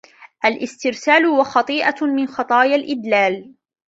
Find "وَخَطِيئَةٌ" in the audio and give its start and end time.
1.39-1.95